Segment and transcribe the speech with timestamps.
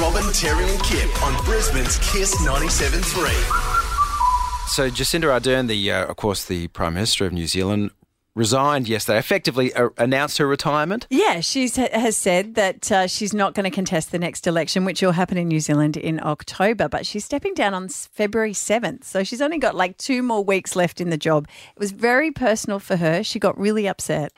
[0.00, 4.68] Robin, Terry, and Kip on Brisbane's KIIS 97.3.
[4.68, 7.90] So Jacinda Ardern, the uh, of course the Prime Minister of New Zealand,
[8.34, 9.18] resigned yesterday.
[9.18, 11.06] Effectively uh, announced her retirement.
[11.10, 15.02] Yeah, she has said that uh, she's not going to contest the next election, which
[15.02, 16.88] will happen in New Zealand in October.
[16.88, 20.74] But she's stepping down on February seventh, so she's only got like two more weeks
[20.74, 21.46] left in the job.
[21.76, 23.22] It was very personal for her.
[23.22, 24.32] She got really upset.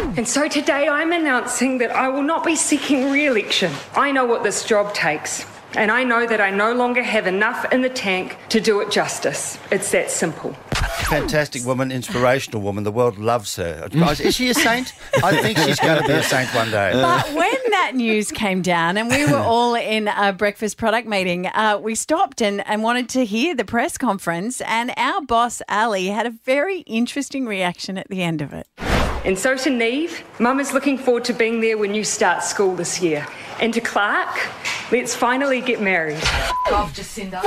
[0.00, 3.70] And so today I'm announcing that I will not be seeking re election.
[3.94, 5.44] I know what this job takes.
[5.76, 8.90] And I know that I no longer have enough in the tank to do it
[8.90, 9.58] justice.
[9.70, 10.52] It's that simple.
[11.04, 12.82] Fantastic woman, inspirational woman.
[12.82, 13.88] The world loves her.
[13.92, 14.92] Is she a saint?
[15.22, 16.92] I think she's going to be a saint one day.
[16.92, 21.46] But when that news came down and we were all in a breakfast product meeting,
[21.46, 24.60] uh, we stopped and, and wanted to hear the press conference.
[24.62, 28.66] And our boss, Ali, had a very interesting reaction at the end of it.
[29.22, 32.74] And so to Neve, Mum is looking forward to being there when you start school
[32.74, 33.26] this year.
[33.60, 34.48] And to Clarke,
[34.90, 36.16] let's finally get married.
[36.16, 37.42] F off Jacinda.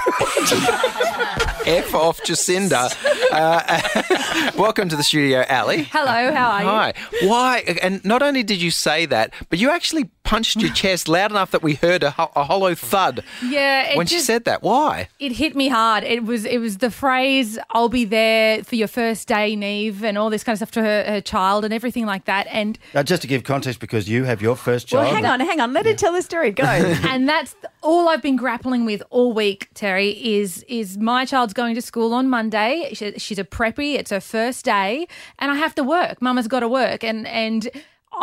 [1.66, 2.96] F off Jacinda.
[3.32, 5.86] Uh, welcome to the studio, Ali.
[5.92, 6.68] Hello, how are you?
[6.68, 6.94] Hi.
[7.24, 7.58] Why?
[7.82, 11.52] And not only did you say that, but you actually punched your chest loud enough
[11.52, 14.64] that we heard a, ho- a hollow thud Yeah, it when she said that.
[14.64, 15.10] Why?
[15.20, 16.04] It hit me hard.
[16.04, 20.18] It was it was the phrase "I'll be there for your first day, Neve," and
[20.18, 22.48] all this kind of stuff to her, her child and everything like that.
[22.50, 25.04] And Now, just to give context, because you have your first child.
[25.04, 25.24] Well, child.
[25.26, 25.74] hang on, hang on.
[25.74, 26.52] Let her tell the story.
[26.52, 26.64] Go.
[27.10, 29.70] and that's all I've been grappling with all week.
[29.74, 32.92] Terry is is my child's going to school on Monday.
[32.94, 33.96] She, she's a preppy.
[33.96, 35.08] It's her first day,
[35.40, 36.22] and I have to work.
[36.22, 37.70] Mama's got to work, and and.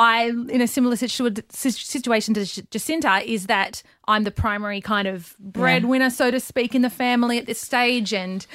[0.00, 5.34] I, in a similar situ- situation to Jacinda, is that I'm the primary kind of
[5.38, 8.46] breadwinner, so to speak, in the family at this stage, and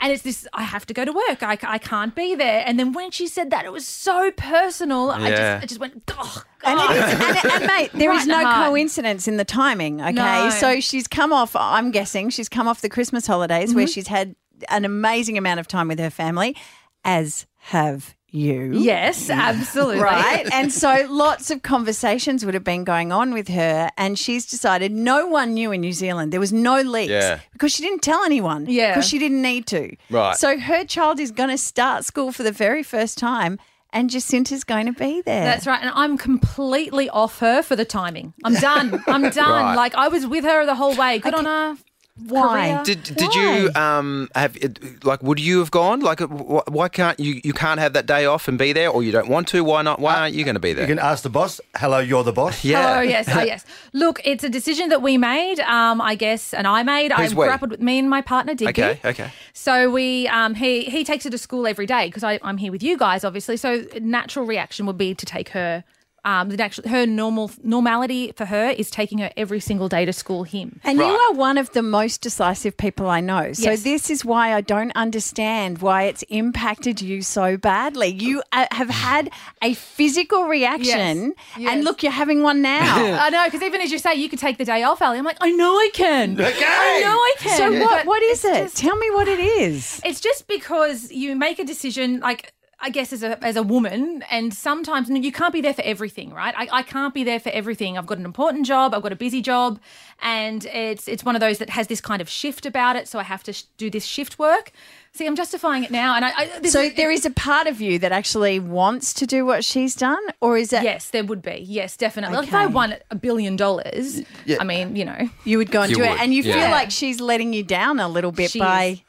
[0.00, 0.46] and it's this.
[0.52, 1.42] I have to go to work.
[1.42, 2.62] I, I can't be there.
[2.66, 5.10] And then when she said that, it was so personal.
[5.10, 8.42] I just I just went, oh, And, is, and, and mate, there Right is no
[8.66, 10.00] coincidence in the timing.
[10.00, 10.50] Okay, No.
[10.50, 11.54] so she's come off.
[11.56, 13.76] I'm guessing she's come off the Christmas holidays Mm-hmm.
[13.76, 14.34] where she's had
[14.70, 16.56] an amazing amount of time with her family,
[17.04, 18.72] as have you.
[18.74, 20.00] Yes, absolutely.
[20.00, 20.46] Right.
[20.52, 23.90] And so lots of conversations would have been going on with her.
[23.96, 26.32] And she's decided no one knew in New Zealand.
[26.32, 27.40] There was no leaks Yeah.
[27.52, 28.66] because she didn't tell anyone.
[28.68, 28.92] Yeah.
[28.92, 29.96] Because she didn't need to.
[30.10, 30.36] Right.
[30.36, 33.58] So her child is going to start school for the very first time.
[33.92, 35.44] And Jacinda's going to be there.
[35.44, 35.80] That's right.
[35.80, 38.34] And I'm completely off her for the timing.
[38.44, 39.02] I'm done.
[39.06, 39.64] I'm done.
[39.64, 39.74] Right.
[39.74, 41.18] Like I was with her the whole way.
[41.18, 41.76] Good on her.
[42.18, 42.70] Why?
[42.70, 42.82] career.
[42.84, 44.56] Did did you um have
[45.04, 48.24] like would you have gone like uh, why can't you you can't have that day
[48.24, 50.54] off and be there or you don't want to why not why aren't you going
[50.54, 50.84] to be there?
[50.84, 50.96] you there?
[50.96, 52.64] can ask the boss, hello, you're the boss.
[52.64, 52.98] Yeah.
[52.98, 53.64] Oh yes, oh yes.
[53.92, 57.12] Look, it's a decision that we made, um, I guess, and I made.
[57.12, 57.46] Who's I we?
[57.46, 58.70] grappled with me and my partner Digby.
[58.70, 59.30] Okay, okay.
[59.52, 62.82] So we, um, he he takes her to school every day because I'm here with
[62.82, 63.56] you guys, obviously.
[63.56, 65.84] So natural reaction would be to take her.
[66.26, 70.12] Um, the natural, her normal normality for her is taking her every single day to
[70.12, 70.42] school.
[70.42, 70.80] Him.
[70.82, 73.52] And you are one of the most decisive people I know.
[73.52, 73.82] So Yes.
[73.84, 78.08] this is why I don't understand why it's impacted you so badly.
[78.08, 79.30] You uh, have had
[79.62, 81.70] a physical reaction, Yes.
[81.72, 82.96] and look, you're having one now.
[83.24, 85.18] I know, because even as you say, you could take the day off, Ali.
[85.18, 86.32] I'm like, I know I can.
[86.40, 86.64] Okay.
[86.66, 87.56] I know I can.
[87.56, 88.04] so what?
[88.04, 88.62] What is it's it?
[88.64, 90.00] just- Tell me what it is.
[90.04, 94.22] It's just because you make a decision, like I guess as a as a woman,
[94.30, 96.54] and sometimes you can't be there for everything, right?
[96.56, 97.96] I, I can't be there for everything.
[97.96, 99.80] I've got an important job, I've got a busy job,
[100.20, 103.08] and it's it's one of those that has this kind of shift about it.
[103.08, 104.72] So I have to sh- do this shift work.
[105.12, 106.30] See, I'm justifying it now, and I.
[106.36, 109.46] I this So is, there is a part of you that actually wants to do
[109.46, 110.82] what she's done, or is it?
[110.82, 111.64] Yes, there would be.
[111.66, 112.36] Yes, definitely.
[112.36, 114.20] Like if I won a billion dollars,
[114.60, 116.60] I mean, you know, You would go and You do would, it, and you yeah.
[116.60, 118.84] feel like she's letting you down a little bit She by.
[118.84, 119.00] is.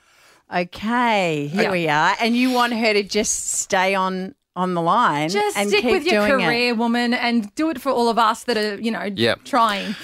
[0.54, 1.72] Okay, here Yeah.
[1.72, 5.70] we are, and you want her to just stay on on the line just and
[5.70, 6.46] stick keep with your doing it.
[6.46, 9.42] career, woman, and do it for all of us that are, you know, Yep.
[9.44, 9.96] trying.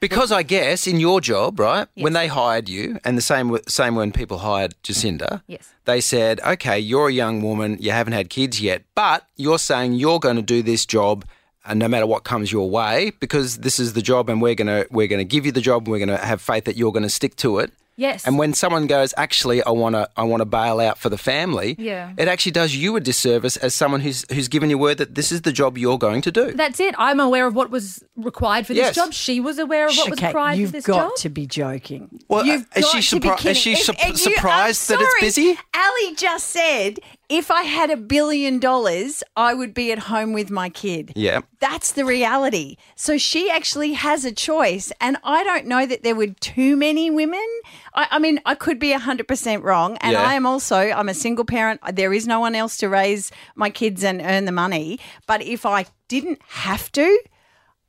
[0.00, 3.94] Because I guess in your job, right, when they hired you, and the same same
[3.94, 5.68] when people hired Jacinda, Yes.
[5.84, 9.92] they said, okay, you're a young woman, you haven't had kids yet, but you're saying
[9.92, 11.26] you're going to do this job.
[11.64, 14.84] And no matter what comes your way, because this is the job, and we're gonna
[14.90, 17.36] we're gonna give you the job, and we're gonna have faith that you're gonna stick
[17.36, 17.72] to it.
[18.02, 18.26] Yes.
[18.26, 21.16] And when someone goes, actually, I want to, I want to bail out for the
[21.18, 21.76] family.
[21.78, 22.12] Yeah.
[22.18, 25.30] It actually does you a disservice as someone who's who's given you word that this
[25.32, 26.52] is the job you're going to do.
[26.52, 26.94] That's it.
[26.98, 28.94] I'm aware of what was required for this Yes.
[28.94, 29.12] job.
[29.12, 32.20] She was aware of what was okay, required you've got to be joking.
[32.28, 33.50] Well, you've is got she to surpri- kidding.
[33.52, 35.56] is she If- sup- if you- surprised I'm that it's busy?
[35.74, 40.50] Ali just said, if I had a billion dollars, I would be at home with
[40.50, 41.12] my kid.
[41.16, 41.40] Yeah.
[41.60, 42.76] That's the reality.
[42.96, 44.92] So she actually has a choice.
[45.00, 47.46] And I don't know that there were too many women.
[47.94, 49.96] I, I mean, I could be 100% wrong.
[50.00, 50.22] And Yeah.
[50.22, 51.80] I am also, I'm a single parent.
[51.94, 54.98] There is no one else to raise my kids and earn the money.
[55.26, 57.20] But if I didn't have to,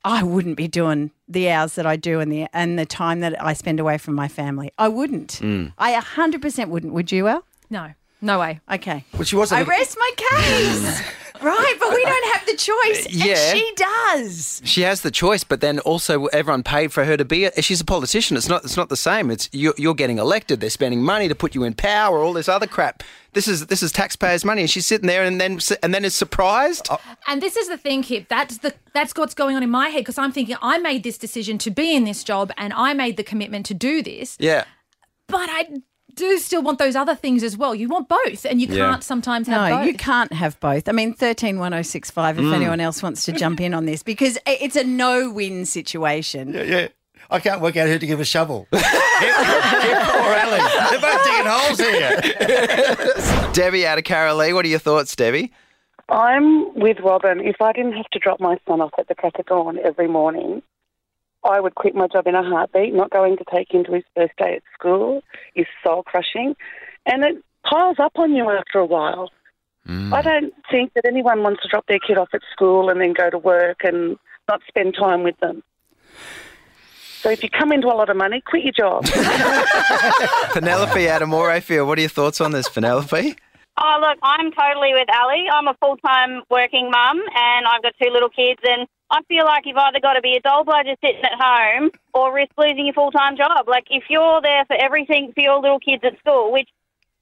[0.06, 3.42] I wouldn't be doing the hours that I do and the and the time that
[3.42, 4.70] I spend away from my family.
[4.78, 5.40] I wouldn't.
[5.42, 5.72] Mm.
[5.78, 6.92] I 100% wouldn't.
[6.92, 7.42] Would you, El?
[7.70, 7.94] No,
[8.24, 8.60] no way.
[8.72, 9.04] Okay.
[9.12, 11.02] Well, she was a I little- rest my case.
[11.42, 13.06] right, but we don't have the choice.
[13.12, 13.34] Yeah.
[13.36, 14.62] And she does.
[14.64, 17.44] She has the choice, but then also everyone paid for her to be.
[17.44, 18.36] A, she's a politician.
[18.36, 18.64] It's not.
[18.64, 19.30] It's not the same.
[19.30, 20.60] It's you're, you're getting elected.
[20.60, 22.18] They're spending money to put you in power.
[22.22, 23.02] All this other crap.
[23.34, 26.14] This is this is taxpayers' money, and she's sitting there and then and then is
[26.14, 26.86] surprised.
[26.90, 27.00] Oh.
[27.26, 28.28] And this is the thing, Kip.
[28.28, 31.18] That's the that's what's going on in my head because I'm thinking I made this
[31.18, 34.64] decision to be in this job and I made the commitment to do this, Yeah.
[35.28, 35.68] but I
[36.14, 37.74] do still want those other things as well.
[37.74, 38.90] You want both, and you Yeah.
[38.90, 39.86] can't sometimes have No, both.
[39.86, 40.88] you can't have both.
[40.88, 42.54] I mean, 131065 if mm.
[42.54, 46.52] anyone else wants to jump in on this because it's a no win situation.
[46.54, 46.62] Yeah.
[46.62, 46.88] yeah.
[47.30, 48.66] I can't work out who to give a shovel.
[48.70, 50.60] Give poor Ellie.
[50.90, 53.50] They're both digging holes here.
[53.52, 54.54] Debbie out of Carolee.
[54.54, 55.52] What are your thoughts, Debbie?
[56.08, 57.40] I'm with Robin.
[57.40, 60.06] If I didn't have to drop my son off at the crack of dawn every
[60.08, 60.62] morning,
[61.44, 62.94] I would quit my job in a heartbeat.
[62.94, 65.22] Not going to take him to his first day at school
[65.54, 66.56] is soul crushing.
[67.06, 69.30] And it piles up on you after a while.
[69.88, 70.12] Mm.
[70.12, 73.12] I don't think that anyone wants to drop their kid off at school and then
[73.12, 74.16] go to work and
[74.48, 75.62] not spend time with them.
[77.20, 79.04] So if you come into a lot of money, quit your job.
[80.52, 81.86] Penelope of Morayfield.
[81.86, 83.36] What are your thoughts on this, Penelope?
[83.76, 85.46] Oh, look, I'm totally with Ali.
[85.52, 88.60] I'm a full time working mum and I've got two little kids.
[88.62, 91.90] And I feel like you've either got to be a dole bludger sitting at home
[92.12, 93.68] or risk losing your full time job.
[93.68, 96.68] Like, if you're there for everything for your little kids at school, which,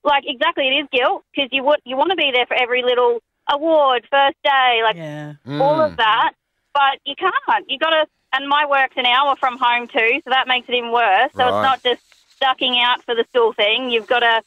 [0.04, 2.82] like, exactly, it is guilt because you, would, you want to be there for every
[2.82, 3.20] little
[3.50, 5.34] award, first day, like Yeah.
[5.46, 5.96] all of mm.
[5.96, 6.32] that.
[6.74, 7.70] But you can't.
[7.70, 10.74] You got to, and my work's an hour from home too, so that makes it
[10.74, 11.30] even worse.
[11.34, 11.48] So Right.
[11.48, 12.02] it's not just
[12.40, 13.90] ducking out for the school thing.
[13.90, 14.42] You've got to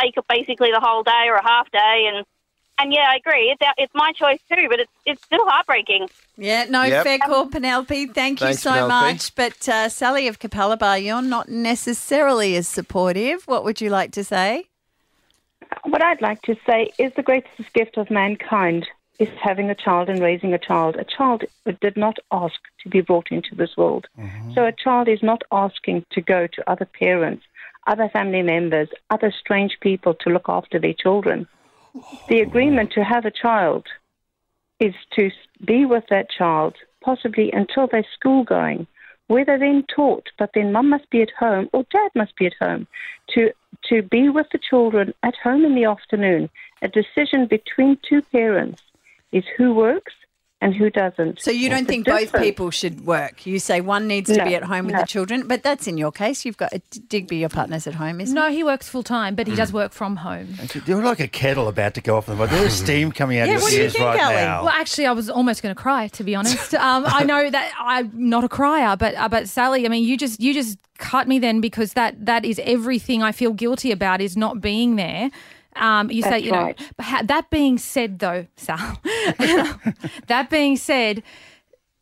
[0.00, 2.24] take basically the whole day or a half day, and
[2.80, 3.50] and yeah, I agree.
[3.50, 6.08] It's it's my choice too, but it's it's still heartbreaking.
[6.36, 7.04] Yeah, no, Yep.
[7.04, 8.06] fair call, Penelope.
[8.08, 8.88] Thank you so Penelope.
[8.88, 9.34] much.
[9.34, 13.42] But uh, Sally of Capalaba, you're not necessarily as supportive.
[13.46, 14.66] What would you like to say?
[15.84, 18.86] What I'd like to say is the greatest gift of mankind
[19.18, 20.96] is having a child and raising a child.
[20.96, 21.44] A child
[21.80, 24.06] did not ask to be brought into this world.
[24.18, 24.54] Mm-hmm.
[24.54, 27.44] So a child is not asking to go to other parents,
[27.86, 31.48] other family members, other strange people to look after their children.
[32.28, 32.42] The oh.
[32.42, 33.86] agreement to have a child
[34.78, 35.30] is to
[35.64, 38.86] be with that child possibly until they're school going,
[39.26, 42.46] where they're then taught, but then mum must be at home or dad must be
[42.46, 42.86] at home
[43.34, 43.52] to
[43.84, 46.48] to be with the children at home in the afternoon.
[46.82, 48.82] A decision between two parents
[49.32, 50.12] is who works
[50.60, 51.40] and who doesn't.
[51.40, 53.46] So you don't The think both people should work?
[53.46, 55.02] You say one needs to No, be at home with no.
[55.02, 56.44] the children, but that's in your case.
[56.44, 56.72] You've got
[57.06, 59.92] Digby, your partner's at home, isn't no, he works full time, but he does work
[59.92, 60.48] from home.
[60.84, 62.26] You're like a kettle about to go off.
[62.26, 64.34] the There's steam coming out Yeah, of what your ears think, right Ali?
[64.34, 64.62] now.
[64.64, 66.74] Well, actually, I was almost going to cry, to be honest.
[66.74, 70.16] Um, I know that I'm not a crier, but uh, but Sally, I mean, you
[70.16, 74.20] just you just cut me then because that that is everything I feel guilty about
[74.20, 75.30] is not being there.
[75.78, 76.92] Um, you say, That's you know, right.
[77.00, 79.00] ha- that being said, though, Sal,
[80.26, 81.22] that being said,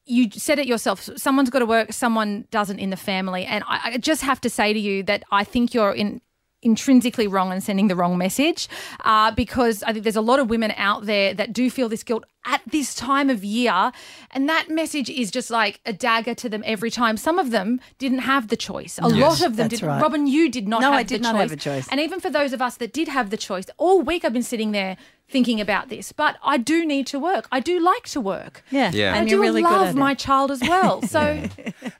[0.06, 1.08] you said it yourself.
[1.16, 4.50] Someone's got to work, someone doesn't in the family, and I, I just have to
[4.50, 6.20] say to you that I think you're in
[6.66, 8.68] intrinsically wrong and sending the wrong message
[9.04, 12.02] uh, because I think there's a lot of women out there that do feel this
[12.02, 13.90] guilt at this time of year.
[14.32, 17.16] And that message is just like a dagger to them every time.
[17.16, 18.98] Some of them didn't have the choice.
[19.02, 19.86] A lot of them that's did.
[19.86, 20.00] right.
[20.02, 21.40] Robin, you did not No, I did not choice.
[21.40, 21.88] have a choice.
[21.90, 24.42] And even for those of us that did have the choice, all week I've been
[24.42, 24.96] sitting there
[25.28, 26.12] thinking about this.
[26.12, 27.48] But I do need to work.
[27.50, 28.62] I do like to work.
[28.70, 29.08] Yeah, Yeah.
[29.10, 31.02] And and I you're do really love at my child as well.
[31.16, 31.48] So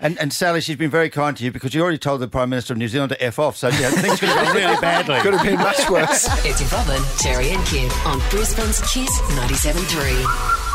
[0.01, 2.51] And, and Sally, she's been very kind to you because you already told the Prime
[2.51, 3.57] Minister of New Zealand to F off.
[3.57, 5.21] So yeah, things could have gone really badly.
[5.21, 6.29] Could have been much worse.
[6.45, 10.66] It's Robin, Terry, and Kip on Brisbane's KIIS 97.3.